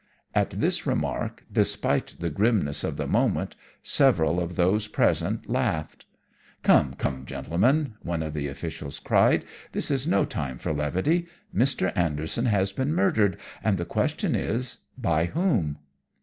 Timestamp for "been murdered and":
12.73-13.77